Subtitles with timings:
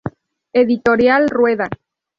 [0.53, 1.69] Editorial Rueda.